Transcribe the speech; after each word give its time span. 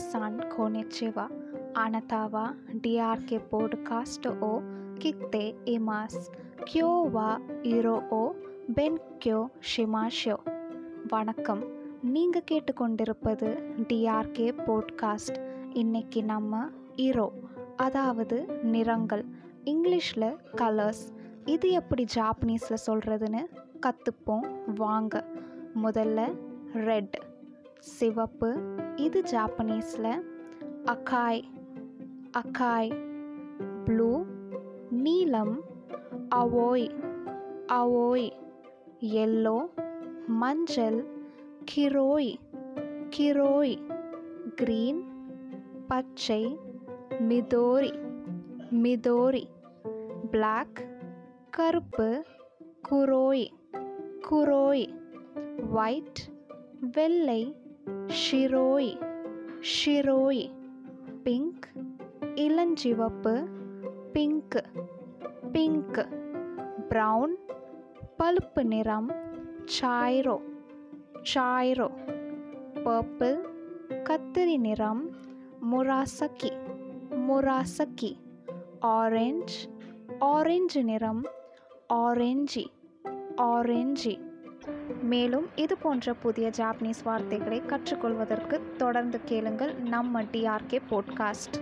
konnichiwa. 0.00 1.28
Anatawa 1.74 2.54
DRK 2.80 3.40
podcast 3.50 4.26
o 4.26 4.62
kite 4.98 5.54
imasu. 5.66 6.30
Kyo 6.64 7.10
wa 7.12 7.38
iro 7.62 8.02
o 8.10 8.34
benkyo 8.74 9.50
shimasho. 9.60 10.38
வணக்கம் 11.08 11.62
நீங்கள் 12.02 12.42
கேட்டுக்கொண்டிருப்பது 12.50 13.48
TRK 13.88 14.48
podcast 14.66 15.38
இன்னைக்கு 15.74 16.24
நம்ம 16.24 16.70
இரோ 16.96 17.32
அதாவது 17.76 18.46
நிறங்கள் 18.62 19.24
இங்கிலீஷில் 19.64 20.36
கலர்ஸ் 20.56 21.04
இது 21.44 21.70
எப்படி 21.70 22.04
ஜாப்பனீஸில் 22.14 22.84
சொல்கிறதுன்னு 22.86 23.42
கற்றுப்போம் 23.80 24.46
வாங்க 24.74 25.24
முதல்ல 25.82 26.32
ரெட் 26.74 27.29
சிவப்பு. 27.80 28.60
இது 28.96 29.22
ஜாப்பனீஸில். 29.22 30.22
அகாய். 30.84 31.44
அகாய். 32.32 33.06
ப்ளூ. 33.84 34.24
நீலம். 34.90 35.60
அவோய். 36.34 36.90
அவோய். 37.72 38.32
எல்லோ. 39.00 39.66
மஞ்சள். 40.26 41.06
கிரோய். 41.74 42.38
கிரோய். 43.16 43.78
கிரீன். 44.54 45.04
பச்சை. 45.86 46.58
மிதோரி. 47.10 47.98
மிதோரி. 48.70 49.44
பிளாக். 50.30 50.84
கருப்பு. 51.50 52.24
குரோய். 52.82 53.52
குரோய். 54.20 54.94
ஒயிட். 55.72 56.30
வெள்ளை. 56.80 57.59
ஷிரோய் 58.19 58.91
ஷிரோய் 59.73 60.45
பிங்க் 61.23 61.65
இளஞ்சிவப்பு 62.35 63.35
பிங்க் 64.13 64.59
பிங்க் 65.51 66.01
ப்ரௌன் 66.89 67.33
பழுப்பு 68.17 68.63
நிறம் 68.65 69.09
சாய்ரோ 69.79 70.37
சாய்ரோ 71.33 71.89
பர்பிள் 72.83 73.39
கத்திரி 74.03 74.57
நிறம் 74.57 75.03
முராசக்கி 75.71 76.51
முராசக்கி 77.27 78.11
ஆரஞ்ச் 78.93 79.55
ஆரஞ்சு 80.25 80.81
நிறம் 80.83 81.23
ஆரஞ்சி 81.97 82.65
ஆரஞ்சி 83.49 84.13
மேலும் 85.02 85.46
இது 85.56 85.76
போன்ற 85.76 86.14
புதிய 86.14 86.50
ஜாப்பனீஸ் 86.56 87.02
வார்த்தைகளை 87.04 87.62
கற்றுக்கொள்வதற்கு 87.66 88.60
தொடர்ந்து 88.76 89.20
கேளுங்கள் 89.24 89.74
நம்ம 89.74 90.22
டிஆர்கே 90.22 90.80
போட்காஸ்ட். 90.90 91.56